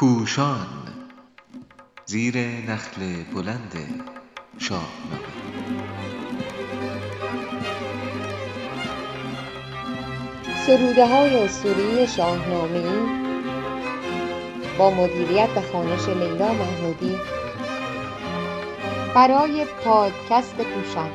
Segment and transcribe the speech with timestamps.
[0.00, 0.66] پوشان
[2.06, 4.04] زیر نخل بلند
[4.58, 5.20] شاهنامه
[10.66, 12.82] سروده های اسطوره شاهنامه
[14.78, 17.16] با مدیریت و خانش لیلا محمودی
[19.14, 21.10] برای پادکست پوشان.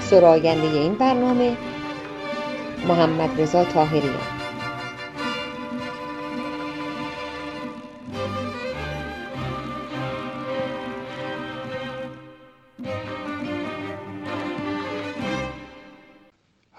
[0.00, 1.56] سراینده این برنامه
[2.88, 4.33] محمد رضا طاهریان.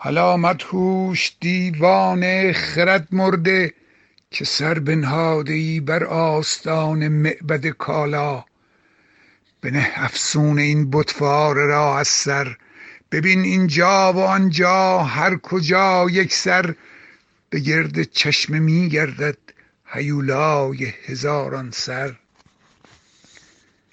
[0.05, 3.73] حالا مدهوش دیوانه خرد مرده
[4.31, 8.45] که سر بنهاده ای بر آستان معبد کالا.
[9.61, 12.57] بنه افسون این بتوار را از سر.
[13.11, 16.75] ببین اینجا و آنجا هر کجا یک سر.
[17.49, 19.37] به گرد چشم می گردد
[19.85, 22.15] هیولای هزاران سر.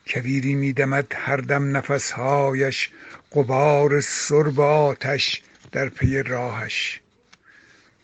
[0.06, 2.90] کویری می دمد هر دم نفسهایش
[3.32, 5.42] غبار سرب آتش.
[5.72, 7.00] در پی راهش.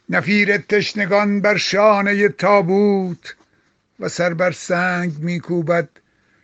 [0.09, 3.37] نفیر تشنگان بر شانه تابوت
[4.01, 5.89] و سر بر سنگ میکوبد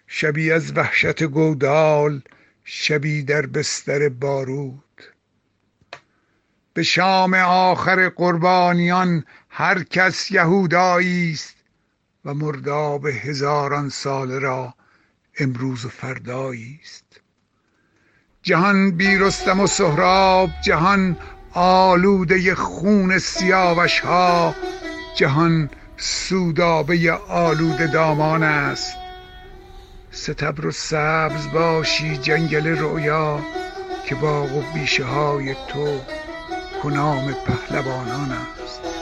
[0.06, 2.22] شبی از وحشت گودال
[2.64, 5.02] شبی در بستر بارود
[6.74, 11.56] به شام آخر قربانیان هر کس یهودایی است
[12.24, 14.74] و مرداب هزاران سال را
[15.38, 17.20] امروز و فردایی است.
[18.44, 21.16] جهان بی رستم و سهراب جهان
[21.54, 24.54] آلوده خون سیاوش ها
[25.16, 28.96] جهان سودابه آلوده دامان است.
[30.10, 33.40] ستبر و سبز باشی جنگل رویا
[34.06, 36.00] که باغ و بیشه های تو
[36.82, 38.93] کنام پهلوانان است.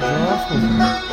[0.00, 1.09] Nossa,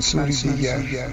[0.00, 1.06] منصوری دیگر.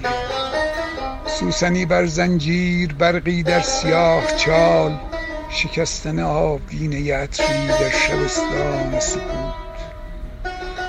[1.26, 4.98] سوسنی بر زنجیر برقی در سیاه چال
[5.50, 9.54] شکستن آبگینه عطری در شبستان سکوت.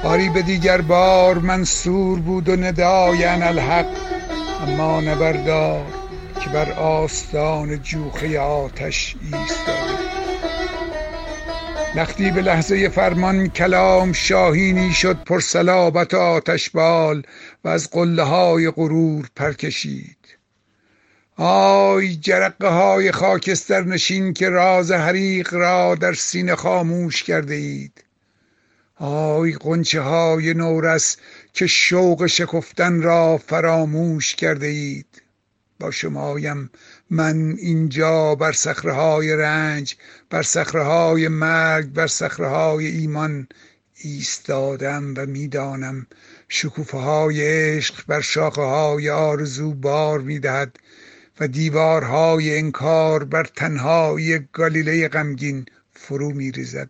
[0.03, 3.85] باری به دیگر بار منصور بود و ندای انالحق
[4.67, 5.85] اما نبردار
[6.41, 9.78] که بر آستان جوخه آتش ایستاده
[11.95, 17.23] لختی به لحظه فرمان کلام شاهینی شد پر صلابت آتش بال
[17.63, 20.17] و از قله های غرور پر کشید.
[21.37, 28.03] آی جرقه های خاکستر نشین که راز حریق را در سینه خاموش کرده اید.
[28.95, 31.17] آی قنچه های نورس
[31.53, 35.21] که شوق شکفتن را فراموش کرده اید.
[35.79, 36.69] با شمایم
[37.09, 39.95] من اینجا بر های رنج
[40.29, 42.09] بر های مرگ بر
[42.39, 43.47] های ایمان
[43.95, 46.07] ایستادم و می‌دانم
[46.47, 47.41] شکوفه های
[47.77, 50.79] عشق بر شاخه های آرزو بار می‌دهد
[51.39, 56.89] و دیوارهای انکار بر تنهایی گالیله غمگین فرو میریزد.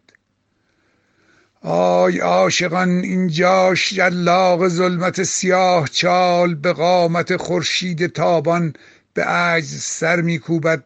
[1.61, 8.73] آی عاشقان اینجا شلاق ظلمت سیاه چال به قامت خورشید تابان
[9.19, 10.83] به عجز سر میکوبد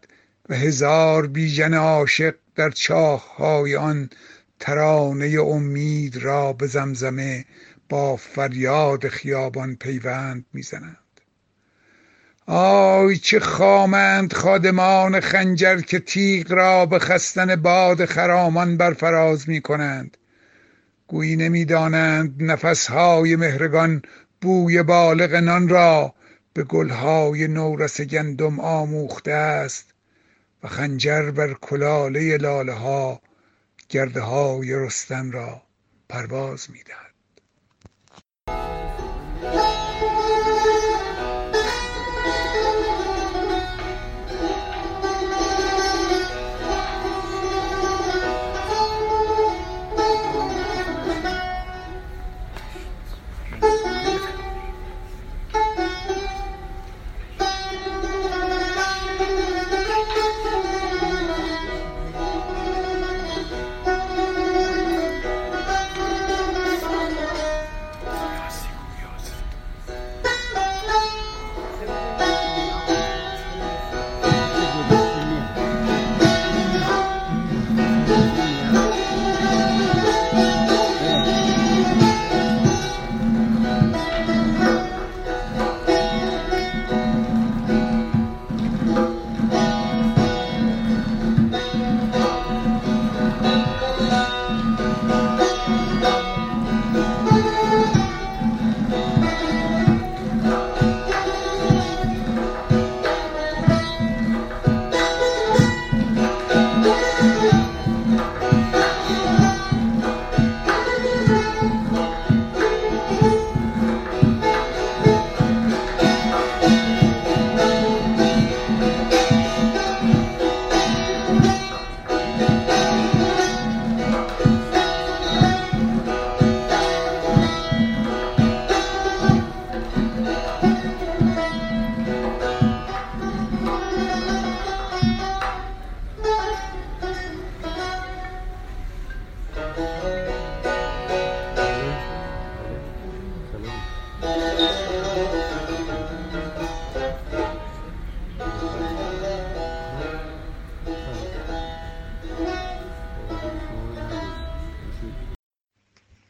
[0.49, 4.09] و هزار بیژن عاشق در چاههای آن
[4.59, 7.45] ترانه امید را به زمزمه
[7.89, 11.21] با فریاد خیابان پیوند می‌زنند.
[12.47, 20.17] آی چه خامند خادمان خنجر که تیغ را به خستن باد خرامان برفراز می کنند
[21.07, 24.01] گویی نمی‌دانند نفسهای مهرگان
[24.41, 26.13] بوی بالغ نان را
[26.53, 29.93] به گلهای نورس گندم آموخته است
[30.63, 33.21] و خنجر بر کلاله لاله ها
[33.89, 35.61] گرده های رستن را
[36.09, 37.12] پرواز می‌دهد.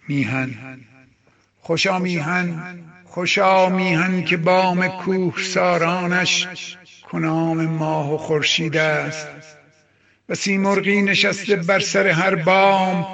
[0.08, 0.80] میهن.
[1.60, 2.80] خوشا میهن.
[3.06, 6.48] خوشا میهن که بام کوه سارانش
[7.12, 9.28] کنام ماه و خورشید است.
[10.30, 13.06] و سیمرغی نشسته بر سر هر بام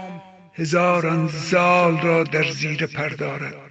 [0.54, 3.69] هزاران زال را در زیر پر دارد.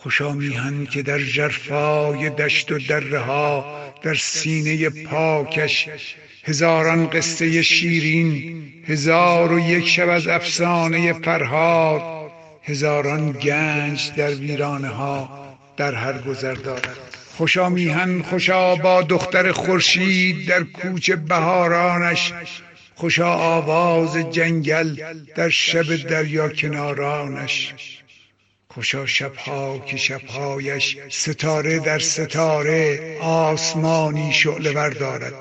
[0.00, 3.64] خوشا میهن که در جرفای دشت و دره ها
[4.02, 5.88] در سینه پاکش
[6.44, 12.30] هزاران قصه شیرین هزار و یک شب از افسانه فرهاد
[12.62, 16.98] هزاران گنج در ویرانه ها در هر گذر دارد
[17.36, 22.32] خوشا میهن خوشا با دختر خورشید در کوچه بهارانش
[22.94, 24.96] خوشا آواز جنگل
[25.36, 27.74] در شب دریا کنارانش.
[28.70, 35.34] خوشا شبها که شبهایش ستاره در ستاره آسمانی شعله دارد